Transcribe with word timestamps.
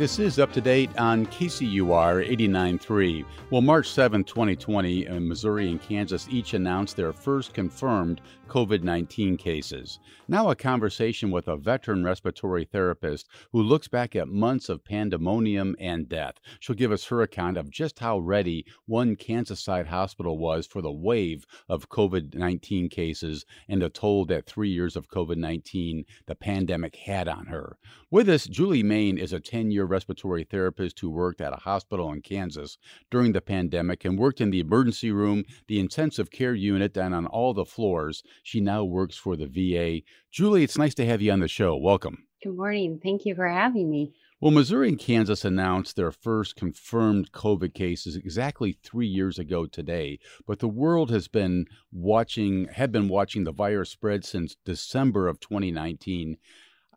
This 0.00 0.18
is 0.18 0.38
up 0.38 0.50
to 0.54 0.62
date 0.62 0.88
on 0.96 1.26
KCUR 1.26 2.26
89.3. 2.26 3.22
Well, 3.50 3.60
March 3.60 3.90
7, 3.90 4.24
2020, 4.24 5.06
uh, 5.06 5.20
Missouri 5.20 5.68
and 5.68 5.82
Kansas 5.82 6.26
each 6.30 6.54
announced 6.54 6.96
their 6.96 7.12
first 7.12 7.52
confirmed 7.52 8.22
COVID 8.48 8.82
19 8.82 9.36
cases. 9.36 10.00
Now, 10.26 10.48
a 10.50 10.56
conversation 10.56 11.30
with 11.30 11.48
a 11.48 11.56
veteran 11.56 12.02
respiratory 12.02 12.64
therapist 12.64 13.28
who 13.52 13.62
looks 13.62 13.88
back 13.88 14.16
at 14.16 14.26
months 14.26 14.70
of 14.70 14.82
pandemonium 14.84 15.76
and 15.78 16.08
death. 16.08 16.34
She'll 16.60 16.74
give 16.74 16.92
us 16.92 17.04
her 17.04 17.20
account 17.20 17.58
of 17.58 17.70
just 17.70 17.98
how 17.98 18.18
ready 18.20 18.64
one 18.86 19.16
Kansas 19.16 19.60
side 19.60 19.86
hospital 19.86 20.38
was 20.38 20.66
for 20.66 20.80
the 20.80 20.90
wave 20.90 21.44
of 21.68 21.90
COVID 21.90 22.34
19 22.34 22.88
cases 22.88 23.44
and 23.68 23.82
the 23.82 23.90
toll 23.90 24.24
that 24.24 24.46
three 24.46 24.70
years 24.70 24.96
of 24.96 25.08
COVID 25.08 25.36
19 25.36 26.06
the 26.26 26.34
pandemic 26.34 26.96
had 26.96 27.28
on 27.28 27.46
her. 27.46 27.76
With 28.10 28.28
us, 28.28 28.46
Julie 28.46 28.82
Main 28.82 29.18
is 29.18 29.32
a 29.32 29.38
10 29.38 29.70
year 29.70 29.89
respiratory 29.90 30.44
therapist 30.44 31.00
who 31.00 31.10
worked 31.10 31.40
at 31.40 31.52
a 31.52 31.56
hospital 31.56 32.10
in 32.12 32.22
Kansas 32.22 32.78
during 33.10 33.32
the 33.32 33.40
pandemic 33.40 34.04
and 34.04 34.18
worked 34.18 34.40
in 34.40 34.50
the 34.50 34.60
emergency 34.60 35.10
room, 35.12 35.44
the 35.66 35.78
intensive 35.78 36.30
care 36.30 36.54
unit, 36.54 36.96
and 36.96 37.14
on 37.14 37.26
all 37.26 37.52
the 37.52 37.64
floors. 37.64 38.22
She 38.42 38.60
now 38.60 38.84
works 38.84 39.16
for 39.16 39.36
the 39.36 39.46
VA. 39.46 40.02
Julie, 40.30 40.64
it's 40.64 40.78
nice 40.78 40.94
to 40.94 41.06
have 41.06 41.20
you 41.20 41.32
on 41.32 41.40
the 41.40 41.48
show. 41.48 41.76
Welcome. 41.76 42.24
Good 42.42 42.56
morning. 42.56 42.98
Thank 43.02 43.26
you 43.26 43.34
for 43.34 43.46
having 43.46 43.90
me. 43.90 44.14
Well, 44.40 44.52
Missouri 44.52 44.88
and 44.88 44.98
Kansas 44.98 45.44
announced 45.44 45.96
their 45.96 46.10
first 46.10 46.56
confirmed 46.56 47.32
COVID 47.32 47.74
cases 47.74 48.16
exactly 48.16 48.78
three 48.82 49.06
years 49.06 49.38
ago 49.38 49.66
today, 49.66 50.18
but 50.46 50.60
the 50.60 50.68
world 50.68 51.10
has 51.10 51.28
been 51.28 51.66
watching, 51.92 52.66
had 52.68 52.90
been 52.90 53.08
watching 53.08 53.44
the 53.44 53.52
virus 53.52 53.90
spread 53.90 54.24
since 54.24 54.56
December 54.64 55.28
of 55.28 55.40
2019. 55.40 56.38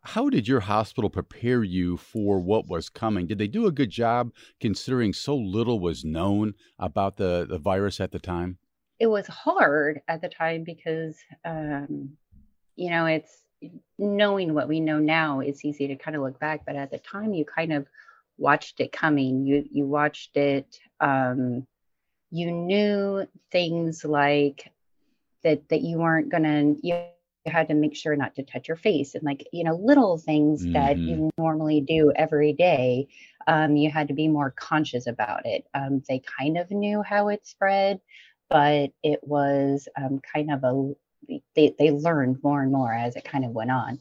How 0.05 0.29
did 0.29 0.47
your 0.47 0.61
hospital 0.61 1.09
prepare 1.09 1.63
you 1.63 1.97
for 1.97 2.39
what 2.39 2.67
was 2.67 2.89
coming? 2.89 3.27
Did 3.27 3.37
they 3.37 3.47
do 3.47 3.65
a 3.65 3.71
good 3.71 3.89
job 3.89 4.33
considering 4.59 5.13
so 5.13 5.35
little 5.35 5.79
was 5.79 6.03
known 6.03 6.55
about 6.77 7.17
the, 7.17 7.45
the 7.49 7.57
virus 7.57 8.01
at 8.01 8.11
the 8.11 8.19
time? 8.19 8.57
it 9.03 9.07
was 9.07 9.27
hard 9.27 10.01
at 10.07 10.21
the 10.21 10.29
time 10.29 10.63
because 10.63 11.17
um, 11.43 12.09
you 12.77 12.89
know 12.89 13.05
it's 13.05 13.43
knowing 13.97 14.53
what 14.53 14.69
we 14.69 14.79
know 14.79 14.97
now 14.97 15.41
it's 15.41 15.65
easy 15.65 15.87
to 15.87 15.95
kind 15.97 16.15
of 16.15 16.23
look 16.23 16.39
back 16.39 16.61
but 16.65 16.77
at 16.77 16.89
the 16.89 16.99
time 16.99 17.33
you 17.33 17.43
kind 17.45 17.73
of 17.73 17.85
watched 18.37 18.79
it 18.79 18.93
coming 18.93 19.45
you 19.45 19.65
you 19.69 19.85
watched 19.85 20.37
it 20.37 20.79
um, 21.01 21.67
you 22.31 22.51
knew 22.51 23.27
things 23.51 24.05
like 24.05 24.71
that 25.43 25.67
that 25.69 25.81
you 25.81 25.97
weren't 25.97 26.29
gonna 26.29 26.73
you 26.81 26.97
had 27.45 27.67
to 27.67 27.73
make 27.73 27.95
sure 27.95 28.15
not 28.15 28.35
to 28.35 28.43
touch 28.43 28.67
your 28.67 28.77
face 28.77 29.15
and 29.15 29.23
like 29.23 29.45
you 29.51 29.63
know 29.63 29.75
little 29.75 30.17
things 30.17 30.63
mm-hmm. 30.63 30.73
that 30.73 30.97
you 30.97 31.29
normally 31.37 31.81
do 31.81 32.11
every 32.15 32.53
day 32.53 33.07
um, 33.47 33.75
you 33.75 33.91
had 33.91 34.07
to 34.07 34.13
be 34.13 34.27
more 34.27 34.51
conscious 34.51 35.07
about 35.07 35.45
it 35.45 35.65
um, 35.73 36.01
they 36.07 36.21
kind 36.39 36.57
of 36.57 36.71
knew 36.71 37.01
how 37.01 37.27
it 37.27 37.45
spread 37.45 37.99
but 38.49 38.91
it 39.03 39.19
was 39.23 39.87
um, 39.97 40.21
kind 40.33 40.51
of 40.51 40.63
a 40.63 40.93
they, 41.55 41.73
they 41.79 41.91
learned 41.91 42.37
more 42.43 42.61
and 42.61 42.71
more 42.71 42.93
as 42.93 43.15
it 43.15 43.23
kind 43.23 43.45
of 43.45 43.51
went 43.51 43.71
on 43.71 43.99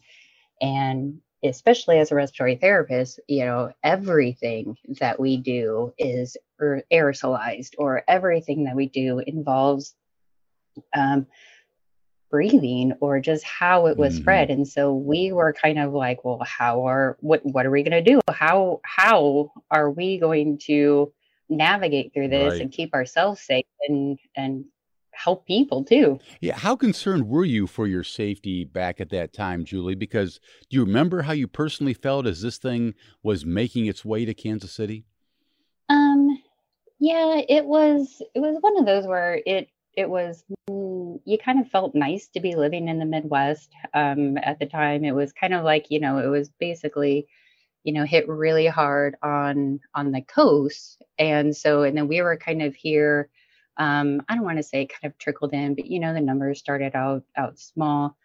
and 0.61 1.21
especially 1.45 1.99
as 1.99 2.13
a 2.13 2.15
respiratory 2.15 2.57
therapist 2.57 3.19
you 3.29 3.45
know 3.45 3.73
everything 3.83 4.77
that 5.01 5.19
we 5.19 5.37
do 5.37 5.93
is 5.99 6.37
er, 6.61 6.83
aerosolized 6.93 7.75
or 7.79 8.03
everything 8.07 8.65
that 8.65 8.77
we 8.77 8.87
do 8.87 9.19
involves 9.19 9.95
um, 10.95 11.27
breathing 12.33 12.95
or 13.01 13.21
just 13.21 13.45
how 13.45 13.87
it 13.87 13.97
was 13.99 14.15
mm-hmm. 14.15 14.23
spread 14.23 14.51
and 14.51 14.67
so 14.67 14.95
we 14.95 15.31
were 15.31 15.53
kind 15.53 15.79
of 15.79 15.93
like 15.93 16.25
well 16.25 16.41
how 16.45 16.85
are 16.87 17.19
what 17.21 17.45
what 17.45 17.67
are 17.67 17.71
we 17.71 17.83
going 17.83 17.93
to 17.93 18.11
do 18.11 18.21
how 18.31 18.81
how 18.85 19.53
are 19.71 19.91
we 19.91 20.19
going 20.19 20.57
to 20.57 21.13
navigate 21.51 22.13
through 22.15 22.29
this 22.29 22.55
right. 22.55 22.63
and 22.63 22.73
keep 22.73 22.95
ourselves 22.95 23.41
safe 23.41 23.67
and 23.87 24.19
and 24.35 24.65
help 25.13 25.47
people 25.47 25.85
too. 25.85 26.19
Yeah, 26.41 26.57
how 26.57 26.75
concerned 26.75 27.29
were 27.29 27.45
you 27.45 27.67
for 27.67 27.87
your 27.87 28.03
safety 28.03 28.65
back 28.65 28.99
at 28.99 29.11
that 29.11 29.35
time, 29.35 29.63
Julie? 29.63 29.95
Because 29.95 30.41
do 30.71 30.79
you 30.79 30.85
remember 30.85 31.21
how 31.21 31.35
you 31.35 31.47
personally 31.47 31.93
felt 31.93 32.27
as 32.27 32.41
this 32.41 32.57
thing 32.57 32.95
was 33.23 33.45
making 33.45 33.85
its 33.85 34.07
way 34.07 34.25
to 34.25 34.33
Kansas 34.33 34.73
City? 34.73 35.05
Um 35.91 36.43
yeah, 36.99 37.43
it 37.49 37.65
was 37.65 38.23
it 38.35 38.41
was 38.41 38.57
one 38.61 38.79
of 38.79 38.87
those 38.87 39.07
where 39.07 39.41
it 39.45 39.69
it 39.95 40.09
was 40.09 40.45
you 40.69 41.39
kind 41.45 41.61
of 41.61 41.69
felt 41.71 41.95
nice 41.95 42.29
to 42.29 42.41
be 42.41 42.57
living 42.57 42.89
in 42.89 42.99
the 42.99 43.05
Midwest 43.05 43.71
um 43.95 44.39
at 44.39 44.59
the 44.59 44.67
time. 44.67 45.05
It 45.05 45.15
was 45.15 45.33
kind 45.33 45.55
of 45.55 45.65
like, 45.65 45.91
you 45.91 46.01
know, 46.01 46.19
it 46.19 46.29
was 46.29 46.51
basically 46.61 47.27
you 47.85 47.93
know 47.93 48.05
hit 48.05 48.29
really 48.29 48.67
hard 48.67 49.17
on 49.23 49.81
on 49.95 50.13
the 50.13 50.23
coast. 50.23 51.03
And 51.19 51.57
so 51.57 51.83
and 51.83 51.97
then 51.97 52.09
we 52.09 52.23
were 52.23 52.37
kind 52.37 52.63
of 52.63 52.75
here 52.75 53.29
um 53.79 54.21
i 54.29 54.35
don't 54.35 54.45
want 54.45 54.59
to 54.59 54.63
say 54.63 54.87
kind 54.87 55.11
of 55.11 55.17
trickled 55.17 55.55
in 55.55 55.75
but 55.75 55.87
you 55.87 55.99
know 55.99 56.13
the 56.13 56.21
numbers 56.21 56.59
started 56.59 56.95
out 56.95 57.25
out 57.37 57.59
small. 57.59 58.17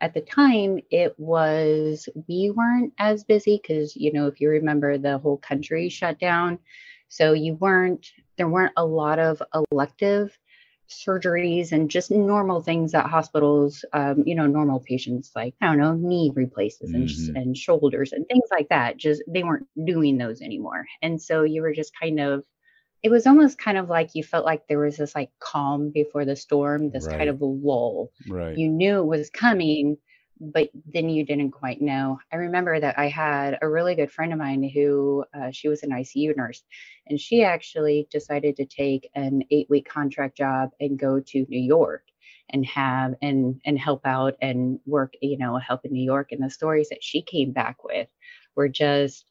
At 0.00 0.14
the 0.14 0.20
time 0.20 0.80
it 0.90 1.14
was 1.18 2.08
we 2.28 2.50
weren't 2.54 2.92
as 2.98 3.24
busy 3.24 3.60
because 3.60 3.96
you 3.96 4.12
know 4.12 4.26
if 4.26 4.40
you 4.40 4.48
remember 4.50 4.98
the 4.98 5.18
whole 5.18 5.38
country 5.38 5.88
shut 5.88 6.18
down. 6.20 6.58
So 7.08 7.32
you 7.32 7.54
weren't 7.54 8.06
there 8.36 8.48
weren't 8.48 8.74
a 8.76 8.84
lot 8.84 9.18
of 9.18 9.42
elective 9.72 10.38
surgeries 10.88 11.72
and 11.72 11.90
just 11.90 12.10
normal 12.10 12.62
things 12.62 12.92
that 12.92 13.06
hospitals, 13.06 13.84
um, 13.92 14.22
you 14.26 14.34
know, 14.34 14.46
normal 14.46 14.80
patients 14.80 15.32
like, 15.36 15.54
I 15.60 15.66
don't 15.66 15.78
know, 15.78 15.94
knee 15.94 16.32
replaces 16.34 16.92
and, 16.92 17.08
mm-hmm. 17.08 17.36
and 17.36 17.56
shoulders 17.56 18.12
and 18.12 18.26
things 18.26 18.48
like 18.50 18.68
that. 18.70 18.96
Just 18.96 19.22
they 19.28 19.42
weren't 19.42 19.66
doing 19.84 20.18
those 20.18 20.40
anymore. 20.40 20.86
And 21.02 21.20
so 21.20 21.42
you 21.42 21.62
were 21.62 21.74
just 21.74 21.92
kind 21.98 22.20
of, 22.20 22.44
it 23.02 23.10
was 23.10 23.26
almost 23.26 23.58
kind 23.58 23.78
of 23.78 23.88
like 23.88 24.14
you 24.14 24.24
felt 24.24 24.44
like 24.44 24.66
there 24.66 24.80
was 24.80 24.96
this 24.96 25.14
like 25.14 25.30
calm 25.38 25.90
before 25.90 26.24
the 26.24 26.34
storm, 26.34 26.90
this 26.90 27.06
right. 27.06 27.18
kind 27.18 27.30
of 27.30 27.40
lull. 27.40 28.10
Right. 28.28 28.56
You 28.56 28.68
knew 28.68 28.98
it 28.98 29.06
was 29.06 29.30
coming, 29.30 29.98
but 30.40 30.70
then 30.92 31.08
you 31.08 31.24
didn't 31.24 31.50
quite 31.50 31.80
know. 31.80 32.18
I 32.32 32.36
remember 32.36 32.78
that 32.78 32.98
I 32.98 33.08
had 33.08 33.58
a 33.60 33.68
really 33.68 33.94
good 33.94 34.10
friend 34.10 34.32
of 34.32 34.38
mine 34.38 34.62
who 34.62 35.24
uh, 35.34 35.50
she 35.50 35.68
was 35.68 35.82
an 35.82 35.90
ICU 35.90 36.36
nurse, 36.36 36.62
and 37.08 37.20
she 37.20 37.42
actually 37.42 38.08
decided 38.10 38.56
to 38.56 38.66
take 38.66 39.10
an 39.14 39.42
eight 39.50 39.68
week 39.70 39.88
contract 39.88 40.36
job 40.36 40.70
and 40.80 40.98
go 40.98 41.20
to 41.20 41.46
New 41.48 41.60
York 41.60 42.04
and 42.50 42.64
have 42.66 43.14
and 43.22 43.60
and 43.64 43.78
help 43.78 44.06
out 44.06 44.34
and 44.40 44.80
work, 44.86 45.14
you 45.20 45.38
know, 45.38 45.56
help 45.58 45.84
in 45.84 45.92
New 45.92 46.04
York. 46.04 46.32
And 46.32 46.42
the 46.42 46.50
stories 46.50 46.88
that 46.90 47.02
she 47.02 47.22
came 47.22 47.52
back 47.52 47.84
with 47.84 48.08
were 48.54 48.68
just 48.68 49.26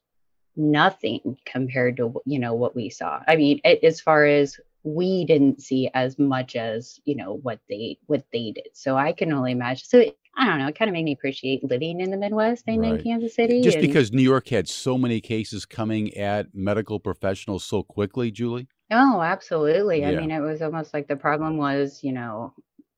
nothing 0.56 1.36
compared 1.46 1.96
to 1.98 2.20
you 2.26 2.38
know 2.38 2.54
what 2.54 2.76
we 2.76 2.90
saw. 2.90 3.20
I 3.26 3.36
mean, 3.36 3.60
it, 3.64 3.82
as 3.84 4.00
far 4.00 4.24
as 4.24 4.58
we 4.84 5.24
didn't 5.24 5.60
see 5.60 5.90
as 5.94 6.18
much 6.18 6.56
as 6.56 7.00
you 7.04 7.16
know 7.16 7.34
what 7.42 7.58
they 7.68 7.98
what 8.06 8.24
they 8.32 8.52
did 8.52 8.68
so 8.72 8.96
i 8.96 9.12
can 9.12 9.32
only 9.32 9.52
imagine 9.52 9.84
so 9.84 10.04
I 10.38 10.46
don't 10.46 10.60
know, 10.60 10.68
it 10.68 10.78
kind 10.78 10.88
of 10.88 10.92
made 10.92 11.04
me 11.04 11.12
appreciate 11.12 11.68
living 11.68 12.00
in 12.00 12.12
the 12.12 12.16
Midwest 12.16 12.64
and 12.68 12.80
right. 12.80 12.94
in 12.94 13.02
Kansas 13.02 13.34
City. 13.34 13.60
Just 13.60 13.78
and... 13.78 13.86
because 13.86 14.12
New 14.12 14.22
York 14.22 14.48
had 14.48 14.68
so 14.68 14.96
many 14.96 15.20
cases 15.20 15.66
coming 15.66 16.16
at 16.16 16.54
medical 16.54 17.00
professionals 17.00 17.64
so 17.64 17.82
quickly, 17.82 18.30
Julie? 18.30 18.68
Oh, 18.92 19.20
absolutely. 19.20 20.00
Yeah. 20.00 20.10
I 20.10 20.14
mean, 20.14 20.30
it 20.30 20.40
was 20.40 20.62
almost 20.62 20.94
like 20.94 21.08
the 21.08 21.16
problem 21.16 21.56
was, 21.56 22.04
you 22.04 22.12
know, 22.12 22.54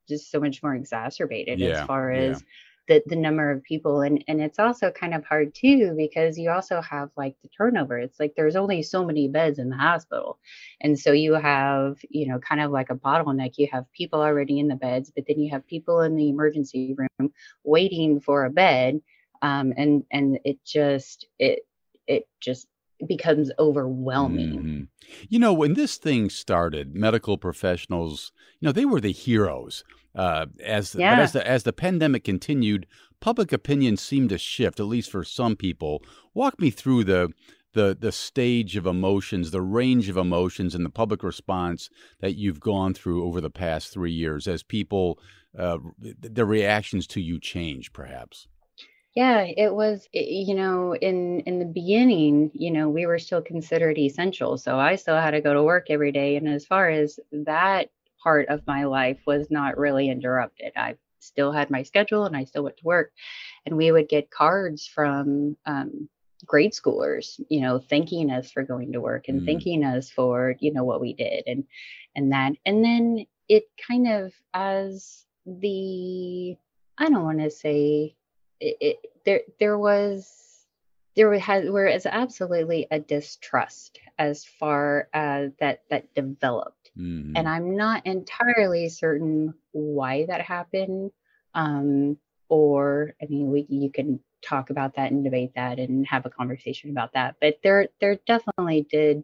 just 0.06 0.30
so 0.30 0.38
much 0.38 0.62
more 0.62 0.74
exacerbated 0.74 1.58
yeah. 1.58 1.80
as 1.80 1.86
far 1.86 2.10
as 2.10 2.40
yeah. 2.40 2.46
The 2.90 3.02
the 3.06 3.16
number 3.16 3.50
of 3.52 3.62
people 3.62 4.02
and 4.02 4.22
and 4.26 4.40
it's 4.40 4.58
also 4.58 4.90
kind 4.90 5.14
of 5.14 5.24
hard 5.24 5.54
too 5.54 5.94
because 5.96 6.36
you 6.36 6.50
also 6.50 6.80
have 6.82 7.08
like 7.16 7.36
the 7.42 7.48
turnover. 7.48 7.98
It's 7.98 8.18
like 8.18 8.34
there's 8.36 8.56
only 8.56 8.82
so 8.82 9.04
many 9.04 9.28
beds 9.28 9.58
in 9.60 9.70
the 9.70 9.76
hospital. 9.76 10.38
And 10.80 10.98
so 10.98 11.12
you 11.12 11.34
have 11.34 11.98
you 12.10 12.26
know 12.26 12.40
kind 12.40 12.60
of 12.60 12.72
like 12.72 12.90
a 12.90 12.96
bottleneck. 12.96 13.54
You 13.56 13.68
have 13.72 13.90
people 13.92 14.20
already 14.20 14.58
in 14.58 14.68
the 14.68 14.74
beds 14.74 15.12
but 15.14 15.24
then 15.28 15.38
you 15.38 15.50
have 15.50 15.66
people 15.66 16.00
in 16.00 16.16
the 16.16 16.28
emergency 16.28 16.94
room 16.98 17.32
waiting 17.64 18.20
for 18.20 18.44
a 18.44 18.50
bed 18.50 19.00
um, 19.42 19.72
and 19.76 20.04
and 20.10 20.38
it 20.44 20.58
just 20.64 21.26
it 21.38 21.60
it 22.06 22.26
just 22.40 22.66
becomes 23.08 23.50
overwhelming. 23.58 24.58
Mm-hmm. 24.58 24.82
You 25.28 25.38
know, 25.38 25.52
when 25.52 25.74
this 25.74 25.96
thing 25.96 26.30
started, 26.30 26.94
medical 26.94 27.38
professionals, 27.38 28.32
you 28.60 28.66
know, 28.66 28.72
they 28.72 28.84
were 28.84 29.00
the 29.00 29.12
heroes. 29.12 29.84
Uh, 30.14 30.46
as 30.64 30.94
yeah. 30.94 31.20
as 31.20 31.32
the 31.32 31.46
as 31.46 31.62
the 31.62 31.72
pandemic 31.72 32.24
continued, 32.24 32.86
public 33.20 33.52
opinion 33.52 33.96
seemed 33.96 34.30
to 34.30 34.38
shift, 34.38 34.80
at 34.80 34.86
least 34.86 35.10
for 35.10 35.22
some 35.22 35.54
people. 35.54 36.02
Walk 36.34 36.60
me 36.60 36.70
through 36.70 37.04
the 37.04 37.30
the 37.74 37.96
the 37.98 38.12
stage 38.12 38.76
of 38.76 38.86
emotions, 38.86 39.50
the 39.50 39.62
range 39.62 40.08
of 40.08 40.16
emotions, 40.16 40.74
and 40.74 40.84
the 40.84 40.90
public 40.90 41.22
response 41.22 41.90
that 42.20 42.34
you've 42.34 42.60
gone 42.60 42.92
through 42.92 43.24
over 43.24 43.40
the 43.40 43.50
past 43.50 43.92
three 43.92 44.12
years 44.12 44.48
as 44.48 44.62
people 44.62 45.20
uh, 45.58 45.78
the 45.98 46.44
reactions 46.44 47.06
to 47.08 47.20
you 47.20 47.38
change, 47.38 47.92
perhaps. 47.92 48.46
Yeah, 49.14 49.42
it 49.42 49.74
was, 49.74 50.06
you 50.12 50.54
know, 50.54 50.94
in 50.94 51.40
in 51.40 51.58
the 51.58 51.64
beginning, 51.64 52.52
you 52.54 52.70
know, 52.70 52.88
we 52.88 53.06
were 53.06 53.18
still 53.18 53.42
considered 53.42 53.98
essential. 53.98 54.56
So 54.56 54.78
I 54.78 54.94
still 54.96 55.16
had 55.16 55.32
to 55.32 55.40
go 55.40 55.52
to 55.52 55.64
work 55.64 55.86
every 55.90 56.12
day. 56.12 56.36
And 56.36 56.48
as 56.48 56.64
far 56.64 56.88
as 56.88 57.18
that 57.32 57.90
part 58.22 58.48
of 58.48 58.66
my 58.66 58.84
life 58.84 59.18
was 59.26 59.50
not 59.50 59.78
really 59.78 60.08
interrupted. 60.08 60.72
I 60.76 60.96
still 61.18 61.52
had 61.52 61.70
my 61.70 61.82
schedule 61.82 62.24
and 62.24 62.36
I 62.36 62.44
still 62.44 62.64
went 62.64 62.76
to 62.78 62.84
work. 62.84 63.12
And 63.66 63.76
we 63.76 63.90
would 63.92 64.08
get 64.08 64.30
cards 64.30 64.86
from 64.86 65.56
um, 65.66 66.08
grade 66.46 66.72
schoolers, 66.72 67.40
you 67.48 67.60
know, 67.60 67.78
thanking 67.78 68.30
us 68.30 68.50
for 68.50 68.62
going 68.62 68.92
to 68.92 69.00
work 69.00 69.28
and 69.28 69.42
mm. 69.42 69.46
thanking 69.46 69.84
us 69.84 70.10
for, 70.10 70.54
you 70.60 70.72
know, 70.72 70.84
what 70.84 71.00
we 71.00 71.14
did 71.14 71.44
and 71.46 71.64
and 72.14 72.32
that. 72.32 72.52
And 72.64 72.84
then 72.84 73.26
it 73.48 73.64
kind 73.86 74.08
of 74.08 74.32
as 74.54 75.24
the 75.46 76.56
I 76.98 77.08
don't 77.08 77.24
want 77.24 77.40
to 77.40 77.50
say 77.50 78.14
it, 78.60 78.76
it, 78.80 78.96
there 79.24 79.40
there 79.58 79.78
was 79.78 80.40
there 81.16 81.36
had 81.38 81.68
was 81.68 82.06
absolutely 82.06 82.86
a 82.90 83.00
distrust 83.00 83.98
as 84.18 84.44
far 84.44 85.08
as 85.12 85.52
that 85.60 85.82
that 85.90 86.14
developed 86.14 86.90
mm-hmm. 86.96 87.36
and 87.36 87.48
i'm 87.48 87.76
not 87.76 88.06
entirely 88.06 88.88
certain 88.88 89.54
why 89.72 90.24
that 90.26 90.42
happened 90.42 91.10
um 91.54 92.16
or 92.48 93.14
i 93.22 93.26
mean 93.26 93.50
we 93.50 93.66
you 93.68 93.90
can 93.90 94.20
talk 94.42 94.70
about 94.70 94.94
that 94.94 95.10
and 95.10 95.24
debate 95.24 95.52
that 95.54 95.78
and 95.78 96.06
have 96.06 96.24
a 96.24 96.30
conversation 96.30 96.90
about 96.90 97.12
that 97.12 97.36
but 97.40 97.58
there 97.62 97.88
there 98.00 98.18
definitely 98.26 98.86
did 98.90 99.22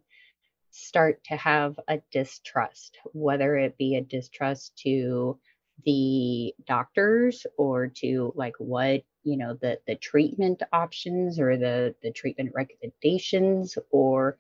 start 0.71 1.23
to 1.25 1.37
have 1.37 1.79
a 1.89 1.99
distrust 2.13 2.99
whether 3.13 3.57
it 3.57 3.79
be 3.79 3.97
a 3.97 4.03
distrust 4.03 4.77
to 4.77 5.39
the 5.85 6.55
doctors 6.67 7.47
or 7.57 7.89
to 7.89 8.33
like 8.35 8.55
what 8.59 9.03
you 9.25 9.37
know 9.37 9.55
the 9.61 9.79
the 9.87 9.97
treatment 9.97 10.63
options 10.73 11.39
or 11.39 11.57
the 11.57 11.95
the 12.03 12.11
treatment 12.11 12.51
recommendations 12.55 13.77
or 13.91 14.39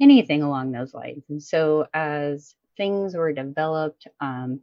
anything 0.00 0.42
along 0.42 0.72
those 0.72 0.94
lines. 0.94 1.24
And 1.28 1.42
so 1.42 1.86
as 1.94 2.54
things 2.76 3.16
were 3.16 3.32
developed 3.32 4.06
um, 4.20 4.60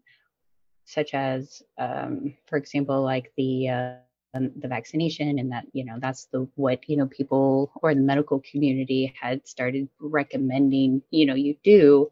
such 0.86 1.14
as 1.14 1.64
um, 1.78 2.36
for 2.46 2.58
example 2.58 3.02
like 3.02 3.32
the 3.38 3.70
uh, 3.70 3.94
um, 4.36 4.52
the 4.58 4.68
vaccination 4.68 5.38
and 5.40 5.52
that 5.52 5.66
you 5.74 5.86
know 5.86 5.98
that's 6.00 6.26
the 6.26 6.48
what 6.56 6.88
you 6.88 6.98
know 6.98 7.08
people 7.08 7.72
or 7.82 7.94
the 7.94 8.02
medical 8.02 8.42
community 8.50 9.14
had 9.20 9.48
started 9.48 9.88
recommending 10.00 11.02
you 11.12 11.26
know 11.26 11.36
you 11.36 11.56
do 11.64 12.10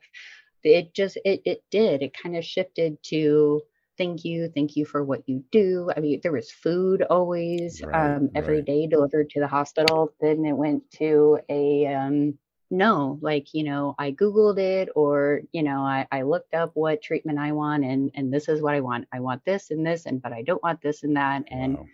it 0.63 0.93
just 0.93 1.17
it 1.25 1.41
it 1.45 1.63
did. 1.71 2.01
It 2.01 2.13
kind 2.15 2.35
of 2.35 2.45
shifted 2.45 3.01
to 3.03 3.61
thank 4.01 4.25
you 4.25 4.49
thank 4.55 4.75
you 4.75 4.85
for 4.85 5.03
what 5.03 5.21
you 5.27 5.43
do. 5.51 5.91
I 5.95 5.99
mean 5.99 6.19
there 6.23 6.31
was 6.31 6.51
food 6.51 7.03
always 7.03 7.81
right, 7.83 8.15
um, 8.15 8.29
every 8.33 8.57
right. 8.57 8.65
day 8.65 8.87
delivered 8.87 9.29
to 9.31 9.39
the 9.39 9.47
hospital. 9.47 10.13
Then 10.19 10.43
it 10.45 10.53
went 10.53 10.89
to 10.91 11.39
a 11.49 11.85
um, 11.85 12.37
no 12.71 13.19
like 13.21 13.53
you 13.53 13.65
know 13.65 13.93
i 13.99 14.11
googled 14.11 14.57
it 14.57 14.87
or 14.95 15.41
you 15.51 15.61
know 15.61 15.81
I, 15.81 16.07
I 16.09 16.21
looked 16.21 16.53
up 16.53 16.71
what 16.73 17.03
treatment 17.03 17.37
i 17.37 17.51
want 17.51 17.83
and 17.83 18.09
and 18.15 18.33
this 18.33 18.47
is 18.47 18.61
what 18.61 18.73
i 18.73 18.79
want. 18.79 19.09
I 19.11 19.19
want 19.19 19.43
this 19.43 19.71
and 19.71 19.85
this 19.85 20.05
and 20.05 20.21
but 20.21 20.31
i 20.31 20.41
don't 20.41 20.63
want 20.63 20.81
this 20.81 21.03
and 21.03 21.17
that. 21.17 21.43
And 21.51 21.77
wow. 21.77 21.85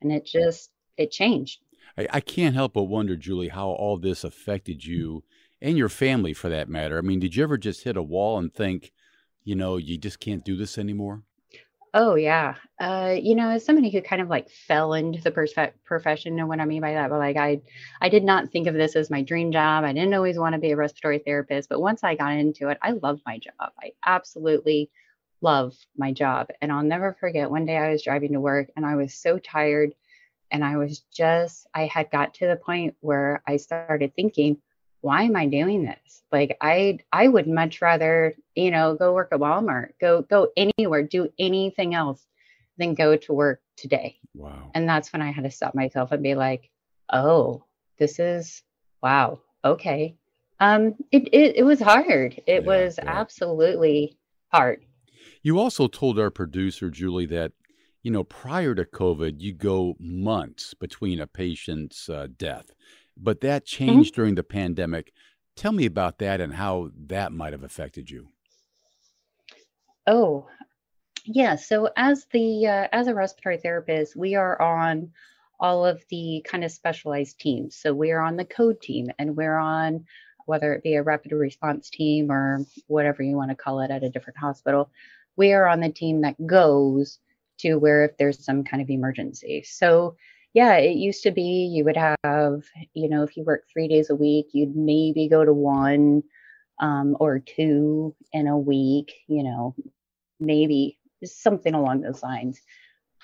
and 0.00 0.12
it 0.12 0.24
just 0.24 0.70
it 0.96 1.10
changed. 1.10 1.60
I, 1.98 2.06
I 2.12 2.20
can't 2.20 2.54
help 2.54 2.74
but 2.74 2.84
wonder 2.84 3.16
julie 3.16 3.48
how 3.48 3.68
all 3.70 3.98
this 3.98 4.22
affected 4.22 4.84
you 4.84 5.24
and 5.60 5.76
your 5.76 5.90
family 5.90 6.32
for 6.32 6.48
that 6.48 6.68
matter. 6.68 6.96
I 6.96 7.02
mean 7.02 7.18
did 7.18 7.34
you 7.34 7.42
ever 7.42 7.58
just 7.58 7.84
hit 7.84 7.96
a 7.96 8.02
wall 8.02 8.38
and 8.38 8.54
think 8.54 8.92
you 9.42 9.56
know 9.56 9.78
you 9.78 9.98
just 9.98 10.20
can't 10.20 10.44
do 10.44 10.56
this 10.56 10.78
anymore 10.78 11.24
Oh 11.92 12.14
yeah. 12.14 12.54
Uh, 12.78 13.16
you 13.20 13.34
know, 13.34 13.50
as 13.50 13.64
somebody 13.64 13.90
who 13.90 14.00
kind 14.00 14.22
of 14.22 14.28
like 14.28 14.48
fell 14.48 14.94
into 14.94 15.20
the 15.20 15.32
perfe- 15.32 15.72
profession, 15.84 16.36
know 16.36 16.46
what 16.46 16.60
I 16.60 16.64
mean 16.64 16.82
by 16.82 16.92
that. 16.92 17.10
But 17.10 17.18
like, 17.18 17.36
I, 17.36 17.62
I 18.00 18.08
did 18.08 18.22
not 18.22 18.50
think 18.50 18.68
of 18.68 18.74
this 18.74 18.94
as 18.94 19.10
my 19.10 19.22
dream 19.22 19.50
job. 19.50 19.84
I 19.84 19.92
didn't 19.92 20.14
always 20.14 20.38
want 20.38 20.52
to 20.54 20.60
be 20.60 20.70
a 20.70 20.76
respiratory 20.76 21.18
therapist, 21.18 21.68
but 21.68 21.80
once 21.80 22.04
I 22.04 22.14
got 22.14 22.32
into 22.32 22.68
it, 22.68 22.78
I 22.80 22.92
loved 22.92 23.22
my 23.26 23.38
job. 23.38 23.72
I 23.82 23.92
absolutely 24.06 24.88
love 25.40 25.74
my 25.96 26.12
job. 26.12 26.48
And 26.60 26.70
I'll 26.70 26.84
never 26.84 27.16
forget 27.18 27.50
one 27.50 27.66
day 27.66 27.76
I 27.76 27.90
was 27.90 28.04
driving 28.04 28.32
to 28.34 28.40
work 28.40 28.68
and 28.76 28.86
I 28.86 28.94
was 28.94 29.14
so 29.14 29.38
tired, 29.38 29.92
and 30.52 30.64
I 30.64 30.76
was 30.76 31.00
just, 31.12 31.66
I 31.74 31.86
had 31.86 32.10
got 32.10 32.34
to 32.34 32.46
the 32.46 32.56
point 32.56 32.94
where 33.00 33.42
I 33.46 33.56
started 33.56 34.14
thinking, 34.14 34.58
why 35.00 35.22
am 35.22 35.36
I 35.36 35.46
doing 35.46 35.84
this? 35.84 36.22
Like 36.30 36.56
I 36.60 36.98
I 37.12 37.28
would 37.28 37.46
much 37.46 37.80
rather, 37.82 38.34
you 38.54 38.70
know, 38.70 38.94
go 38.94 39.14
work 39.14 39.30
at 39.32 39.40
Walmart, 39.40 39.90
go 40.00 40.22
go 40.22 40.48
anywhere, 40.56 41.02
do 41.02 41.28
anything 41.38 41.94
else 41.94 42.24
than 42.78 42.94
go 42.94 43.16
to 43.16 43.32
work 43.32 43.60
today. 43.76 44.18
Wow. 44.34 44.70
And 44.74 44.88
that's 44.88 45.12
when 45.12 45.22
I 45.22 45.32
had 45.32 45.44
to 45.44 45.50
stop 45.50 45.74
myself 45.74 46.12
and 46.12 46.22
be 46.22 46.34
like, 46.34 46.70
"Oh, 47.12 47.64
this 47.98 48.18
is 48.18 48.62
wow. 49.02 49.40
Okay." 49.64 50.16
Um 50.60 50.94
it 51.10 51.28
it, 51.32 51.56
it 51.56 51.64
was 51.64 51.80
hard. 51.80 52.40
It 52.46 52.62
yeah, 52.62 52.66
was 52.66 52.98
yeah. 53.02 53.10
absolutely 53.10 54.18
hard. 54.48 54.84
You 55.42 55.58
also 55.58 55.88
told 55.88 56.18
our 56.18 56.30
producer 56.30 56.90
Julie 56.90 57.26
that 57.26 57.52
you 58.02 58.10
know, 58.10 58.24
prior 58.24 58.74
to 58.74 58.84
COVID, 58.84 59.40
you 59.40 59.52
go 59.52 59.94
months 59.98 60.72
between 60.72 61.20
a 61.20 61.26
patient's 61.26 62.08
uh, 62.08 62.28
death 62.34 62.70
but 63.22 63.40
that 63.40 63.64
mm-hmm. 63.64 63.84
changed 63.84 64.12
mm-hmm. 64.12 64.20
during 64.20 64.34
the 64.34 64.42
pandemic. 64.42 65.12
Tell 65.56 65.72
me 65.72 65.86
about 65.86 66.18
that 66.18 66.40
and 66.40 66.54
how 66.54 66.90
that 67.06 67.32
might 67.32 67.52
have 67.52 67.64
affected 67.64 68.10
you. 68.10 68.28
Oh, 70.06 70.48
yeah. 71.24 71.56
So 71.56 71.90
as 71.96 72.26
the 72.32 72.66
uh, 72.66 72.88
as 72.92 73.06
a 73.06 73.14
respiratory 73.14 73.58
therapist, 73.58 74.16
we 74.16 74.34
are 74.34 74.60
on 74.60 75.10
all 75.58 75.84
of 75.84 76.02
the 76.08 76.44
kind 76.48 76.64
of 76.64 76.72
specialized 76.72 77.38
teams. 77.38 77.76
So 77.76 77.92
we 77.92 78.12
are 78.12 78.20
on 78.20 78.36
the 78.36 78.44
code 78.44 78.80
team, 78.80 79.08
and 79.18 79.36
we're 79.36 79.58
on 79.58 80.06
whether 80.46 80.72
it 80.72 80.82
be 80.82 80.94
a 80.94 81.02
rapid 81.02 81.32
response 81.32 81.90
team 81.90 82.32
or 82.32 82.64
whatever 82.86 83.22
you 83.22 83.36
want 83.36 83.50
to 83.50 83.56
call 83.56 83.80
it 83.80 83.90
at 83.90 84.02
a 84.02 84.10
different 84.10 84.38
hospital. 84.38 84.90
We 85.36 85.52
are 85.52 85.66
on 85.66 85.80
the 85.80 85.90
team 85.90 86.22
that 86.22 86.44
goes 86.46 87.18
to 87.58 87.76
where 87.76 88.04
if 88.04 88.16
there's 88.16 88.44
some 88.44 88.64
kind 88.64 88.82
of 88.82 88.90
emergency. 88.90 89.62
So 89.62 90.16
yeah, 90.52 90.76
it 90.76 90.96
used 90.96 91.22
to 91.22 91.30
be 91.30 91.70
you 91.72 91.84
would 91.84 91.96
have, 91.96 92.64
you 92.94 93.08
know, 93.08 93.22
if 93.22 93.36
you 93.36 93.44
work 93.44 93.64
three 93.72 93.88
days 93.88 94.10
a 94.10 94.14
week, 94.14 94.48
you'd 94.52 94.74
maybe 94.74 95.28
go 95.28 95.44
to 95.44 95.52
one 95.52 96.22
um, 96.80 97.16
or 97.20 97.38
two 97.38 98.14
in 98.32 98.48
a 98.48 98.58
week, 98.58 99.12
you 99.28 99.44
know, 99.44 99.74
maybe 100.40 100.98
something 101.24 101.74
along 101.74 102.00
those 102.00 102.22
lines. 102.22 102.60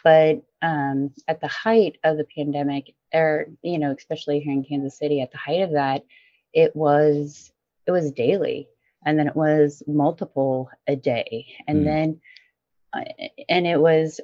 But 0.04 0.42
um, 0.62 1.12
at 1.26 1.40
the 1.40 1.48
height 1.48 1.98
of 2.04 2.16
the 2.16 2.26
pandemic, 2.36 2.94
or 3.12 3.46
you 3.62 3.78
know, 3.78 3.92
especially 3.92 4.40
here 4.40 4.52
in 4.52 4.64
Kansas 4.64 4.98
City, 4.98 5.20
at 5.20 5.32
the 5.32 5.38
height 5.38 5.62
of 5.62 5.72
that, 5.72 6.04
it 6.52 6.76
was 6.76 7.50
it 7.86 7.90
was 7.90 8.12
daily, 8.12 8.68
and 9.04 9.18
then 9.18 9.26
it 9.26 9.34
was 9.34 9.82
multiple 9.88 10.70
a 10.86 10.94
day, 10.94 11.46
and 11.66 11.80
mm. 11.80 11.84
then 11.84 12.20
uh, 12.92 13.04
and 13.48 13.66
it 13.66 13.80
was 13.80 14.20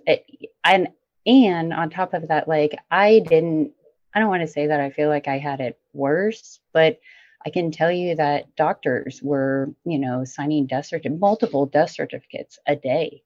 and 0.64 0.88
and 1.26 1.72
on 1.72 1.90
top 1.90 2.14
of 2.14 2.28
that 2.28 2.48
like 2.48 2.76
i 2.90 3.20
didn't 3.20 3.72
i 4.14 4.20
don't 4.20 4.28
want 4.28 4.42
to 4.42 4.48
say 4.48 4.66
that 4.66 4.80
i 4.80 4.90
feel 4.90 5.08
like 5.08 5.28
i 5.28 5.38
had 5.38 5.60
it 5.60 5.78
worse 5.92 6.60
but 6.72 6.98
i 7.44 7.50
can 7.50 7.70
tell 7.70 7.90
you 7.90 8.14
that 8.14 8.54
doctors 8.56 9.20
were 9.22 9.72
you 9.84 9.98
know 9.98 10.24
signing 10.24 10.66
death 10.66 10.86
certificates 10.86 11.20
multiple 11.20 11.66
death 11.66 11.90
certificates 11.90 12.58
a 12.66 12.76
day 12.76 13.22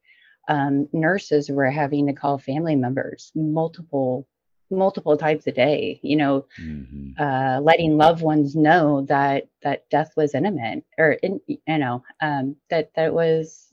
um, 0.49 0.89
nurses 0.93 1.51
were 1.51 1.71
having 1.71 2.07
to 2.07 2.13
call 2.13 2.39
family 2.39 2.77
members 2.77 3.33
multiple 3.35 4.29
multiple 4.71 5.17
times 5.17 5.47
a 5.47 5.53
day 5.53 6.01
you 6.03 6.17
know 6.17 6.45
mm-hmm. 6.61 7.11
uh, 7.23 7.61
letting 7.61 7.97
loved 7.97 8.21
ones 8.21 8.55
know 8.57 9.05
that 9.09 9.49
that 9.63 9.89
death 9.91 10.13
was 10.17 10.35
imminent 10.35 10.85
or 10.99 11.13
in, 11.13 11.41
you 11.47 11.59
know 11.79 12.03
um, 12.21 12.57
that 12.69 12.91
that 12.95 13.15
was 13.15 13.69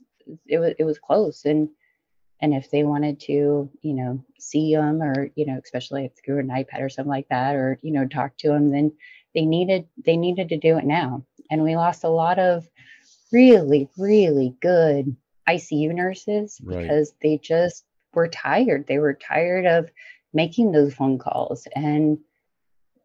it 0.46 0.58
was 0.58 0.72
it 0.78 0.84
was 0.84 0.98
close 0.98 1.44
and 1.44 1.68
and 2.40 2.52
if 2.52 2.70
they 2.70 2.82
wanted 2.82 3.20
to, 3.20 3.70
you 3.80 3.94
know, 3.94 4.24
see 4.38 4.74
them 4.74 5.02
or, 5.02 5.30
you 5.34 5.46
know, 5.46 5.60
especially 5.62 6.04
if 6.04 6.12
through 6.24 6.40
an 6.40 6.48
iPad 6.48 6.80
or 6.80 6.88
something 6.88 7.10
like 7.10 7.28
that, 7.28 7.54
or, 7.54 7.78
you 7.82 7.92
know, 7.92 8.06
talk 8.06 8.36
to 8.38 8.48
them, 8.48 8.70
then 8.70 8.92
they 9.34 9.46
needed, 9.46 9.86
they 10.04 10.16
needed 10.16 10.48
to 10.50 10.58
do 10.58 10.76
it 10.76 10.84
now. 10.84 11.24
And 11.50 11.62
we 11.62 11.76
lost 11.76 12.04
a 12.04 12.08
lot 12.08 12.38
of 12.38 12.68
really, 13.32 13.88
really 13.96 14.56
good 14.60 15.16
ICU 15.48 15.94
nurses 15.94 16.60
right. 16.62 16.82
because 16.82 17.14
they 17.22 17.38
just 17.38 17.84
were 18.12 18.28
tired. 18.28 18.86
They 18.86 18.98
were 18.98 19.14
tired 19.14 19.66
of 19.66 19.90
making 20.32 20.72
those 20.72 20.94
phone 20.94 21.18
calls 21.18 21.66
and, 21.74 22.18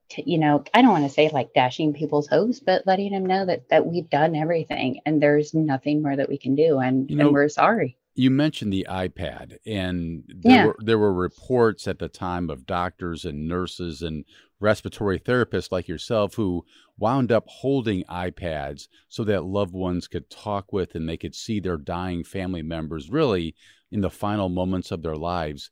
to, 0.10 0.28
you 0.28 0.40
know, 0.40 0.64
I 0.74 0.82
don't 0.82 0.92
want 0.92 1.06
to 1.06 1.14
say 1.14 1.30
like 1.30 1.54
dashing 1.54 1.94
people's 1.94 2.28
hopes, 2.28 2.60
but 2.60 2.88
letting 2.88 3.12
them 3.12 3.28
know 3.28 3.46
that 3.46 3.70
that 3.70 3.86
we've 3.86 4.10
done 4.10 4.36
everything 4.36 5.02
and 5.06 5.22
there's 5.22 5.54
nothing 5.54 6.02
more 6.02 6.16
that 6.16 6.30
we 6.30 6.40
can 6.40 6.56
do, 6.56 6.80
and, 6.80 7.08
you 7.12 7.16
know, 7.16 7.28
and 7.28 7.34
we're 7.34 7.48
sorry 7.48 7.96
you 8.16 8.30
mentioned 8.30 8.74
the 8.74 8.88
iPad, 8.90 9.58
and 9.66 10.24
there, 10.28 10.52
yeah. 10.52 10.66
were, 10.66 10.76
there 10.80 11.00
were 11.00 11.14
reports 11.14 11.88
at 11.88 12.00
the 12.00 12.10
time 12.10 12.50
of 12.50 12.66
doctors 12.66 13.24
and 13.24 13.48
nurses 13.48 14.02
and 14.02 14.26
respiratory 14.60 15.20
therapists 15.20 15.72
like 15.72 15.88
yourself 15.88 16.36
who 16.36 16.66
wound 16.98 17.32
up 17.32 17.46
holding 17.48 18.04
iPads 18.06 18.88
so 19.08 19.24
that 19.24 19.46
loved 19.46 19.74
ones 19.74 20.08
could 20.08 20.30
talk 20.30 20.74
with 20.74 20.96
and 20.96 21.08
they 21.08 21.16
could 21.16 21.34
see 21.34 21.60
their 21.60 21.78
dying 21.78 22.24
family 22.24 22.62
members 22.62 23.10
really 23.10 23.56
in 23.92 24.02
the 24.02 24.10
final 24.10 24.50
moments 24.50 24.92
of 24.92 25.02
their 25.02 25.16
lives. 25.16 25.72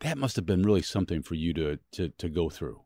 That 0.00 0.18
must 0.18 0.36
have 0.36 0.46
been 0.46 0.62
really 0.62 0.82
something 0.82 1.22
for 1.22 1.34
you 1.34 1.54
to 1.54 1.78
to 1.92 2.08
to 2.08 2.28
go 2.28 2.50
through. 2.50 2.82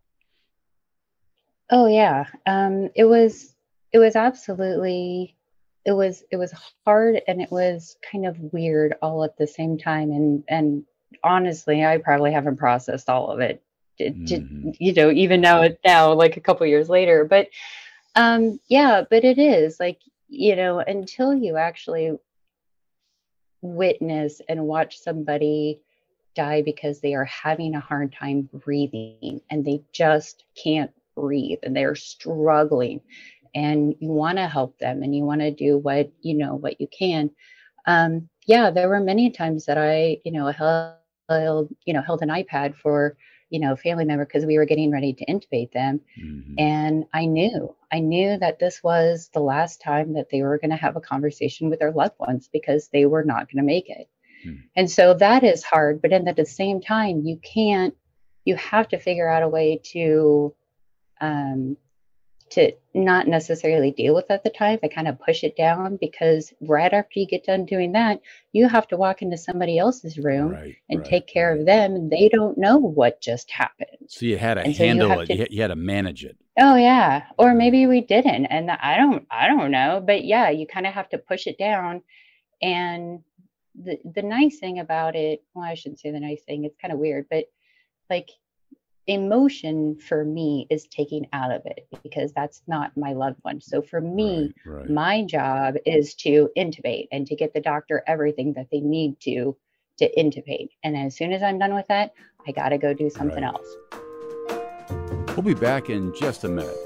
Oh 1.70 1.86
yeah, 1.86 2.26
um, 2.46 2.90
it 2.94 3.04
was 3.04 3.54
it 3.92 3.98
was 3.98 4.16
absolutely 4.16 5.36
it 5.84 5.92
was 5.92 6.22
it 6.30 6.36
was 6.36 6.54
hard 6.84 7.20
and 7.26 7.40
it 7.40 7.50
was 7.50 7.96
kind 8.10 8.26
of 8.26 8.38
weird 8.38 8.94
all 9.02 9.24
at 9.24 9.36
the 9.36 9.46
same 9.46 9.78
time. 9.78 10.10
And 10.10 10.44
and 10.48 10.84
honestly 11.22 11.84
i 11.84 11.98
probably 11.98 12.32
haven't 12.32 12.56
processed 12.56 13.08
all 13.08 13.30
of 13.30 13.40
it. 13.40 13.62
Mm-hmm. 14.00 14.70
you 14.80 14.94
know 14.94 15.10
even 15.10 15.42
now 15.42 15.68
now 15.84 16.12
like 16.14 16.36
a 16.36 16.40
couple 16.40 16.66
years 16.66 16.88
later. 16.88 17.24
But 17.24 17.48
um 18.14 18.60
yeah 18.68 19.04
but 19.08 19.24
it 19.24 19.38
is 19.38 19.78
like 19.80 20.00
you 20.28 20.56
know 20.56 20.78
until 20.80 21.34
you 21.34 21.56
actually 21.56 22.12
witness 23.60 24.40
and 24.48 24.66
watch 24.66 24.98
somebody 24.98 25.80
die 26.34 26.62
because 26.62 27.00
they 27.00 27.14
are 27.14 27.26
having 27.26 27.74
a 27.74 27.80
hard 27.80 28.12
time 28.12 28.48
breathing 28.52 29.40
and 29.50 29.64
they 29.64 29.82
just 29.92 30.44
can't 30.62 30.90
breathe 31.14 31.58
and 31.62 31.76
they're 31.76 31.94
struggling 31.94 33.00
and 33.54 33.94
you 34.00 34.09
want 34.09 34.38
to 34.38 34.49
help 34.49 34.78
them 34.78 35.02
and 35.02 35.14
you 35.14 35.25
want 35.25 35.40
to 35.40 35.50
do 35.50 35.78
what 35.78 36.11
you 36.21 36.35
know 36.35 36.54
what 36.54 36.80
you 36.80 36.87
can 36.87 37.30
um, 37.87 38.28
yeah 38.47 38.71
there 38.71 38.88
were 38.88 39.00
many 39.00 39.30
times 39.30 39.66
that 39.66 39.78
i 39.78 40.18
you 40.25 40.32
know 40.32 40.47
held 40.47 41.68
you 41.85 41.92
know 41.92 42.02
held 42.02 42.23
an 42.23 42.28
ipad 42.28 42.75
for 42.76 43.16
you 43.50 43.61
know 43.61 43.76
family 43.76 44.04
member 44.04 44.25
because 44.25 44.47
we 44.47 44.56
were 44.56 44.64
getting 44.64 44.90
ready 44.90 45.12
to 45.12 45.26
intubate 45.26 45.73
them 45.73 46.00
mm-hmm. 46.18 46.54
and 46.59 47.04
i 47.12 47.26
knew 47.26 47.75
i 47.92 47.99
knew 47.99 48.38
that 48.38 48.59
this 48.59 48.82
was 48.82 49.30
the 49.35 49.40
last 49.40 49.80
time 49.80 50.14
that 50.14 50.30
they 50.30 50.42
were 50.42 50.59
going 50.59 50.71
to 50.71 50.76
have 50.76 50.97
a 50.97 51.00
conversation 51.00 51.68
with 51.68 51.78
their 51.78 51.92
loved 51.92 52.18
ones 52.18 52.49
because 52.52 52.88
they 52.88 53.06
were 53.06 53.25
not 53.25 53.50
going 53.50 53.62
to 53.62 53.62
make 53.62 53.88
it 53.88 54.09
mm-hmm. 54.47 54.61
and 54.76 54.90
so 54.90 55.14
that 55.14 55.44
is 55.44 55.62
hard 55.62 56.00
but 56.00 56.11
then 56.11 56.26
at 56.26 56.37
the 56.37 56.47
same 56.47 56.80
time 56.80 57.21
you 57.25 57.38
can't 57.38 57.94
you 58.44 58.56
have 58.56 58.88
to 58.88 58.99
figure 58.99 59.28
out 59.28 59.42
a 59.42 59.49
way 59.49 59.80
to 59.85 60.54
um, 61.21 61.76
to 62.52 62.73
not 62.94 63.26
necessarily 63.26 63.90
deal 63.90 64.14
with 64.14 64.30
at 64.30 64.44
the 64.44 64.50
time. 64.50 64.78
I 64.82 64.88
kind 64.88 65.09
of 65.09 65.18
push 65.18 65.42
it 65.42 65.56
down 65.56 65.97
because 66.00 66.52
right 66.61 66.92
after 66.92 67.18
you 67.18 67.26
get 67.26 67.44
done 67.44 67.64
doing 67.64 67.92
that, 67.92 68.21
you 68.52 68.68
have 68.68 68.87
to 68.88 68.97
walk 68.97 69.23
into 69.23 69.38
somebody 69.38 69.78
else's 69.78 70.18
room 70.18 70.50
right, 70.50 70.76
and 70.90 71.00
right, 71.00 71.09
take 71.09 71.26
care 71.26 71.56
of 71.56 71.64
them, 71.64 71.94
and 71.94 72.11
they 72.11 72.28
don't 72.28 72.59
know 72.59 72.76
what 72.76 73.21
just 73.23 73.50
happened. 73.50 73.88
So 74.09 74.26
you 74.26 74.37
had 74.37 74.54
to 74.54 74.62
and 74.62 74.75
handle 74.75 75.09
so 75.09 75.14
you 75.14 75.21
it. 75.21 75.47
To, 75.47 75.54
you 75.54 75.62
had 75.62 75.68
to 75.68 75.76
manage 75.76 76.25
it. 76.25 76.37
Oh 76.59 76.76
yeah, 76.76 77.25
or 77.38 77.54
maybe 77.54 77.87
we 77.87 78.02
didn't, 78.02 78.47
and 78.47 78.71
I 78.71 78.99
don't, 78.99 79.26
I 79.30 79.49
don't 79.49 79.71
know, 79.71 80.02
but 80.04 80.25
yeah, 80.25 80.50
you 80.50 80.66
kind 80.66 80.87
of 80.87 80.92
have 80.92 81.09
to 81.11 81.18
push 81.18 81.47
it 81.47 81.59
down. 81.59 82.02
And 82.61 83.21
the 83.75 83.99
the 84.14 84.23
nice 84.23 84.59
thing 84.59 84.78
about 84.78 85.16
it, 85.16 85.42
well, 85.54 85.64
I 85.64 85.75
shouldn't 85.75 86.00
say 86.00 86.11
the 86.11 86.21
nice 86.21 86.42
thing. 86.42 86.64
It's 86.64 86.76
kind 86.80 86.92
of 86.92 87.00
weird, 87.00 87.26
but 87.30 87.47
like 88.11 88.28
emotion 89.06 89.97
for 89.97 90.25
me 90.25 90.66
is 90.71 90.87
taking 90.87 91.26
out 91.32 91.50
of 91.50 91.62
it 91.66 91.87
because 92.02 92.32
that's 92.32 92.62
not 92.66 92.97
my 92.97 93.12
loved 93.12 93.38
one. 93.42 93.61
So 93.61 93.82
for 93.82 94.00
me, 94.00 94.52
right, 94.64 94.80
right. 94.80 94.90
my 94.90 95.25
job 95.25 95.75
is 95.85 96.14
to 96.16 96.50
intubate 96.56 97.09
and 97.11 97.26
to 97.26 97.37
get 97.37 97.52
the 97.52 97.61
doctor 97.61 98.02
everything 98.06 98.52
that 98.54 98.68
they 98.71 98.80
need 98.80 99.18
to 99.21 99.56
to 99.99 100.11
intubate. 100.16 100.71
And 100.82 100.97
as 100.97 101.16
soon 101.16 101.32
as 101.32 101.42
I'm 101.42 101.59
done 101.59 101.75
with 101.75 101.87
that, 101.88 102.14
I 102.47 102.52
got 102.52 102.71
to 102.71 102.78
go 102.78 102.94
do 102.94 103.11
something 103.11 103.42
right. 103.42 103.54
else. 103.54 105.37
We'll 105.37 105.42
be 105.42 105.54
back 105.54 105.90
in 105.90 106.14
just 106.14 106.44
a 106.44 106.49
minute. 106.49 106.76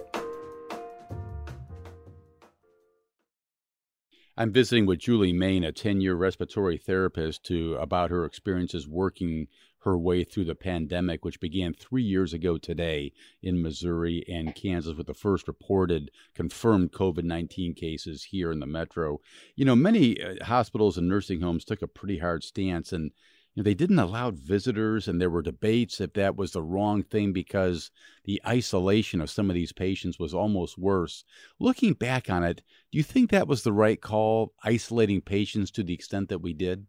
I'm 4.38 4.52
visiting 4.52 4.84
with 4.84 4.98
Julie 4.98 5.32
Main, 5.32 5.64
a 5.64 5.72
10 5.72 6.00
year 6.00 6.14
respiratory 6.14 6.76
therapist, 6.76 7.44
to 7.44 7.76
about 7.76 8.10
her 8.10 8.24
experiences 8.24 8.86
working 8.86 9.48
her 9.86 9.96
way 9.96 10.24
through 10.24 10.44
the 10.44 10.56
pandemic, 10.56 11.24
which 11.24 11.40
began 11.40 11.72
three 11.72 12.02
years 12.02 12.32
ago 12.32 12.58
today 12.58 13.12
in 13.40 13.62
Missouri 13.62 14.24
and 14.28 14.52
Kansas 14.52 14.96
with 14.96 15.06
the 15.06 15.14
first 15.14 15.46
reported 15.46 16.10
confirmed 16.34 16.90
COVID 16.90 17.22
19 17.22 17.72
cases 17.72 18.24
here 18.24 18.50
in 18.50 18.58
the 18.58 18.66
metro. 18.66 19.20
You 19.54 19.64
know, 19.64 19.76
many 19.76 20.20
uh, 20.20 20.44
hospitals 20.44 20.98
and 20.98 21.08
nursing 21.08 21.40
homes 21.40 21.64
took 21.64 21.82
a 21.82 21.86
pretty 21.86 22.18
hard 22.18 22.42
stance 22.42 22.92
and 22.92 23.12
you 23.54 23.62
know, 23.62 23.64
they 23.64 23.74
didn't 23.74 24.00
allow 24.00 24.32
visitors, 24.32 25.08
and 25.08 25.18
there 25.18 25.30
were 25.30 25.40
debates 25.40 25.98
if 25.98 26.12
that 26.12 26.36
was 26.36 26.52
the 26.52 26.62
wrong 26.62 27.02
thing 27.02 27.32
because 27.32 27.90
the 28.24 28.42
isolation 28.46 29.22
of 29.22 29.30
some 29.30 29.48
of 29.48 29.54
these 29.54 29.72
patients 29.72 30.18
was 30.18 30.34
almost 30.34 30.76
worse. 30.76 31.24
Looking 31.58 31.94
back 31.94 32.28
on 32.28 32.44
it, 32.44 32.62
do 32.92 32.98
you 32.98 33.02
think 33.02 33.30
that 33.30 33.48
was 33.48 33.62
the 33.62 33.72
right 33.72 33.98
call, 33.98 34.52
isolating 34.62 35.22
patients 35.22 35.70
to 35.70 35.82
the 35.82 35.94
extent 35.94 36.28
that 36.28 36.42
we 36.42 36.52
did? 36.52 36.86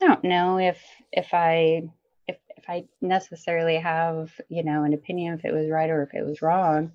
I 0.00 0.06
don't 0.06 0.24
know 0.24 0.58
if 0.58 0.82
if 1.12 1.34
I 1.34 1.82
if 2.26 2.38
if 2.56 2.64
I 2.68 2.84
necessarily 3.00 3.76
have 3.76 4.32
you 4.48 4.64
know 4.64 4.84
an 4.84 4.94
opinion 4.94 5.34
if 5.34 5.44
it 5.44 5.52
was 5.52 5.68
right 5.68 5.90
or 5.90 6.02
if 6.02 6.14
it 6.14 6.24
was 6.24 6.42
wrong. 6.42 6.92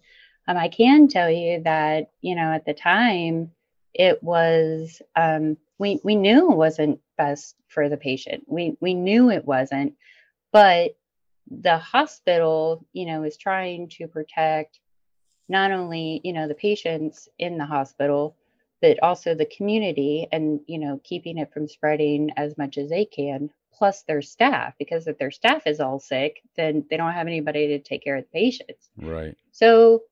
Um, 0.48 0.58
I 0.58 0.68
can 0.68 1.08
tell 1.08 1.30
you 1.30 1.62
that 1.64 2.12
you 2.22 2.36
know 2.36 2.52
at 2.54 2.66
the 2.66 2.74
time 2.74 3.52
it 3.94 4.22
was 4.24 5.02
um, 5.16 5.58
we 5.78 6.00
we 6.04 6.16
knew 6.16 6.52
it 6.52 6.58
wasn't 6.58 7.00
best 7.18 7.56
for 7.68 7.90
the 7.90 7.98
patient. 7.98 8.44
We 8.48 8.78
we 8.80 8.94
knew 8.94 9.30
it 9.30 9.46
wasn't, 9.46 9.96
but 10.52 10.96
the 11.50 11.78
hospital 11.78 12.86
you 12.94 13.06
know 13.06 13.24
is 13.24 13.38
trying 13.38 13.90
to 13.90 14.08
protect 14.08 14.80
not 15.48 15.72
only 15.72 16.22
you 16.24 16.34
know 16.34 16.48
the 16.48 16.56
patients 16.56 17.30
in 17.38 17.58
the 17.58 17.66
hospital 17.66 18.36
but 18.82 19.02
also 19.02 19.34
the 19.34 19.46
community 19.58 20.28
and 20.32 20.60
you 20.68 20.80
know 20.80 21.00
keeping 21.04 21.38
it 21.38 21.52
from 21.54 21.68
spreading 21.68 22.30
as 22.38 22.58
much 22.58 22.78
as 22.78 22.90
they 22.90 23.06
can 23.06 23.50
plus 23.74 24.04
their 24.04 24.22
staff 24.22 24.74
because 24.80 25.08
if 25.08 25.18
their 25.18 25.32
staff 25.32 25.64
is 25.66 25.80
all 25.80 26.00
sick 26.00 26.42
then 26.56 26.86
they 26.90 26.98
don't 26.98 27.14
have 27.14 27.28
anybody 27.28 27.68
to 27.68 27.80
take 27.80 28.04
care 28.04 28.18
of 28.18 28.24
the 28.24 28.40
patients. 28.40 28.90
Right. 28.98 29.36
So 29.52 30.04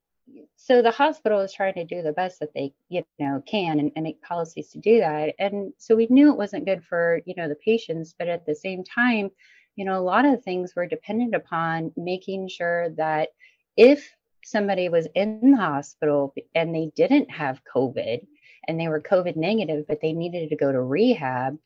so 0.56 0.82
the 0.82 0.92
hospital 0.92 1.42
is 1.42 1.52
trying 1.52 1.74
to 1.74 1.84
do 1.84 2.02
the 2.02 2.14
best 2.14 2.40
that 2.40 2.54
they 2.54 2.74
you 2.90 3.04
know 3.20 3.44
can 3.46 3.80
and, 3.80 3.92
and 3.96 4.04
make 4.04 4.22
policies 4.22 4.70
to 4.70 4.80
do 4.80 5.00
that. 5.00 5.36
And 5.40 5.74
so 5.78 5.96
we 5.96 6.08
knew 6.10 6.32
it 6.32 6.38
wasn't 6.38 6.66
good 6.66 6.84
for 6.84 7.22
you 7.26 7.36
know 7.36 7.48
the 7.48 7.56
patients 7.56 8.16
but 8.18 8.28
at 8.28 8.46
the 8.46 8.56
same 8.56 8.84
time 8.84 9.32
you 9.76 9.86
know 9.86 9.98
a 9.98 10.04
lot 10.04 10.26
of 10.26 10.44
things 10.44 10.76
were 10.76 10.88
dependent 10.88 11.36
upon 11.36 11.92
making 11.98 12.48
sure 12.48 12.90
that 12.92 13.30
if 13.76 14.10
somebody 14.44 14.90
was 14.90 15.08
in 15.16 15.52
the 15.52 15.58
hospital 15.58 16.34
and 16.54 16.76
they 16.76 16.92
didn't 16.96 17.32
have 17.32 17.62
covid 17.64 18.26
and 18.68 18.80
they 18.80 18.88
were 18.88 19.02
COVID 19.02 19.36
negative, 19.36 19.86
but 19.88 20.02
they 20.02 20.14
needed 20.14 20.50
to 20.50 20.56
go 20.56 20.72
to 20.72 20.82
rehab, 20.82 21.58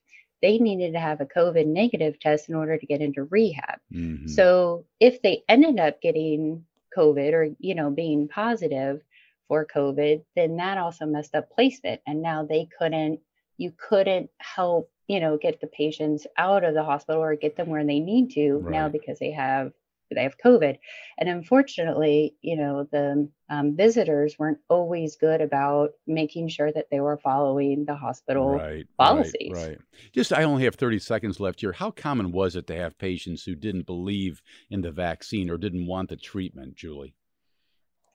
they 0.41 0.57
needed 0.59 0.93
to 0.93 0.99
have 0.99 1.21
a 1.21 1.25
COVID 1.25 1.65
negative 1.65 2.19
test 2.19 2.49
in 2.49 2.55
order 2.55 2.77
to 2.77 2.85
get 2.85 3.01
into 3.01 3.23
rehab. 3.23 3.79
Mm-hmm. 3.93 4.27
So 4.27 4.85
if 4.99 5.21
they 5.21 5.43
ended 5.49 5.79
up 5.79 6.01
getting 6.01 6.65
COVID 6.95 7.33
or, 7.33 7.49
you 7.59 7.75
know, 7.75 7.89
being 7.89 8.27
positive 8.27 9.01
for 9.47 9.65
COVID, 9.65 10.23
then 10.35 10.57
that 10.57 10.77
also 10.77 11.05
messed 11.05 11.35
up 11.35 11.49
placement. 11.51 12.01
And 12.05 12.21
now 12.21 12.45
they 12.45 12.67
couldn't, 12.77 13.19
you 13.57 13.73
couldn't 13.77 14.29
help, 14.37 14.91
you 15.07 15.19
know, 15.19 15.37
get 15.37 15.61
the 15.61 15.67
patients 15.67 16.27
out 16.37 16.63
of 16.63 16.73
the 16.73 16.83
hospital 16.83 17.21
or 17.21 17.35
get 17.35 17.55
them 17.55 17.69
where 17.69 17.85
they 17.85 17.99
need 17.99 18.31
to 18.31 18.57
right. 18.57 18.71
now 18.71 18.89
because 18.89 19.19
they 19.19 19.31
have 19.31 19.71
they 20.15 20.23
have 20.23 20.37
COVID. 20.37 20.77
And 21.17 21.29
unfortunately, 21.29 22.35
you 22.41 22.57
know, 22.57 22.87
the 22.91 23.29
um, 23.49 23.75
visitors 23.75 24.37
weren't 24.37 24.59
always 24.69 25.15
good 25.15 25.41
about 25.41 25.91
making 26.05 26.49
sure 26.49 26.71
that 26.71 26.87
they 26.91 26.99
were 26.99 27.17
following 27.17 27.85
the 27.85 27.95
hospital 27.95 28.51
right, 28.51 28.85
policies. 28.97 29.51
Right, 29.53 29.67
right. 29.69 29.77
Just, 30.13 30.33
I 30.33 30.43
only 30.43 30.63
have 30.63 30.75
30 30.75 30.99
seconds 30.99 31.39
left 31.39 31.61
here. 31.61 31.71
How 31.71 31.91
common 31.91 32.31
was 32.31 32.55
it 32.55 32.67
to 32.67 32.75
have 32.75 32.97
patients 32.97 33.43
who 33.43 33.55
didn't 33.55 33.85
believe 33.85 34.41
in 34.69 34.81
the 34.81 34.91
vaccine 34.91 35.49
or 35.49 35.57
didn't 35.57 35.87
want 35.87 36.09
the 36.09 36.17
treatment, 36.17 36.75
Julie? 36.75 37.13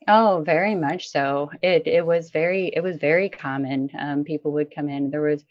Oh, 0.09 0.43
very 0.45 0.75
much 0.75 1.09
so. 1.09 1.51
It 1.63 1.87
it 1.87 2.05
was 2.05 2.31
very 2.31 2.73
it 2.75 2.83
was 2.83 2.97
very 2.97 3.29
common. 3.29 3.89
Um, 3.97 4.25
people 4.25 4.53
would 4.53 4.75
come 4.75 4.89
in. 4.89 5.11
There 5.11 5.23
was 5.23 5.45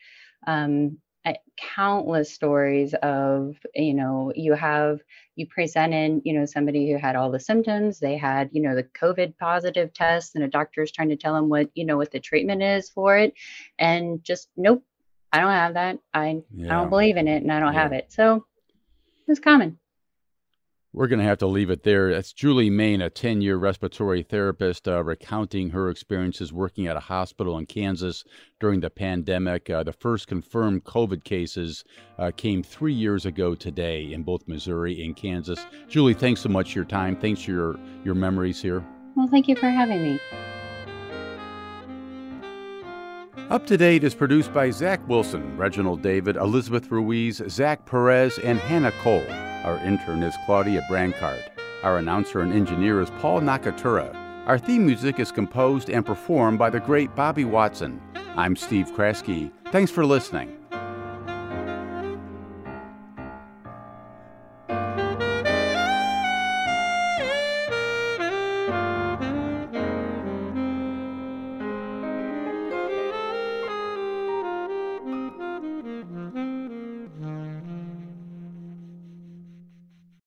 um, 0.45 0.97
countless 1.75 2.33
stories 2.33 2.93
of 3.03 3.55
you 3.75 3.93
know 3.93 4.33
you 4.35 4.53
have 4.53 4.99
you 5.35 5.45
presented 5.45 6.21
you 6.25 6.33
know 6.33 6.45
somebody 6.45 6.91
who 6.91 6.97
had 6.97 7.15
all 7.15 7.29
the 7.29 7.39
symptoms 7.39 7.99
they 7.99 8.17
had 8.17 8.49
you 8.51 8.61
know 8.61 8.75
the 8.75 8.83
covid 8.83 9.37
positive 9.37 9.93
test 9.93 10.35
and 10.35 10.43
a 10.43 10.47
doctor 10.47 10.81
is 10.81 10.91
trying 10.91 11.09
to 11.09 11.15
tell 11.15 11.33
them 11.33 11.49
what 11.49 11.69
you 11.75 11.85
know 11.85 11.97
what 11.97 12.11
the 12.11 12.19
treatment 12.19 12.63
is 12.63 12.89
for 12.89 13.17
it 13.17 13.33
and 13.77 14.23
just 14.23 14.49
nope 14.57 14.83
i 15.31 15.39
don't 15.39 15.51
have 15.51 15.75
that 15.75 15.99
i 16.13 16.41
yeah. 16.53 16.65
i 16.65 16.79
don't 16.79 16.89
believe 16.89 17.17
in 17.17 17.27
it 17.27 17.43
and 17.43 17.51
i 17.51 17.59
don't 17.59 17.73
yeah. 17.73 17.81
have 17.81 17.93
it 17.93 18.11
so 18.11 18.43
it's 19.27 19.39
common 19.39 19.77
we're 20.93 21.07
going 21.07 21.19
to 21.19 21.25
have 21.25 21.37
to 21.37 21.47
leave 21.47 21.69
it 21.69 21.83
there. 21.83 22.11
That's 22.11 22.33
Julie 22.33 22.69
Main, 22.69 23.01
a 23.01 23.09
10 23.09 23.41
year 23.41 23.57
respiratory 23.57 24.23
therapist, 24.23 24.87
uh, 24.87 25.03
recounting 25.03 25.69
her 25.69 25.89
experiences 25.89 26.51
working 26.51 26.87
at 26.87 26.97
a 26.97 27.01
hospital 27.01 27.57
in 27.57 27.65
Kansas 27.65 28.23
during 28.59 28.81
the 28.81 28.89
pandemic. 28.89 29.69
Uh, 29.69 29.83
the 29.83 29.93
first 29.93 30.27
confirmed 30.27 30.83
COVID 30.83 31.23
cases 31.23 31.83
uh, 32.19 32.31
came 32.35 32.61
three 32.61 32.93
years 32.93 33.25
ago 33.25 33.55
today 33.55 34.11
in 34.11 34.23
both 34.23 34.47
Missouri 34.47 35.03
and 35.03 35.15
Kansas. 35.15 35.65
Julie, 35.87 36.13
thanks 36.13 36.41
so 36.41 36.49
much 36.49 36.73
for 36.73 36.79
your 36.79 36.85
time. 36.85 37.15
Thanks 37.15 37.43
for 37.43 37.51
your, 37.51 37.79
your 38.03 38.15
memories 38.15 38.61
here. 38.61 38.85
Well, 39.15 39.27
thank 39.27 39.47
you 39.47 39.55
for 39.55 39.69
having 39.69 40.03
me. 40.03 40.19
Up 43.49 43.65
to 43.67 43.77
Date 43.77 44.03
is 44.05 44.15
produced 44.15 44.53
by 44.53 44.71
Zach 44.71 45.05
Wilson, 45.09 45.57
Reginald 45.57 46.01
David, 46.01 46.37
Elizabeth 46.37 46.89
Ruiz, 46.89 47.41
Zach 47.49 47.85
Perez, 47.85 48.39
and 48.39 48.59
Hannah 48.59 48.93
Cole. 49.03 49.25
Our 49.63 49.77
intern 49.85 50.23
is 50.23 50.35
Claudia 50.45 50.83
Brancard. 50.89 51.43
Our 51.83 51.97
announcer 51.97 52.41
and 52.41 52.51
engineer 52.51 52.99
is 52.99 53.11
Paul 53.19 53.41
Nakatura. 53.41 54.11
Our 54.47 54.57
theme 54.57 54.87
music 54.87 55.19
is 55.19 55.31
composed 55.31 55.87
and 55.87 56.03
performed 56.03 56.57
by 56.57 56.71
the 56.71 56.79
great 56.79 57.15
Bobby 57.15 57.45
Watson. 57.45 58.01
I'm 58.35 58.55
Steve 58.55 58.87
Kraske. 58.87 59.51
Thanks 59.71 59.91
for 59.91 60.03
listening. 60.03 60.60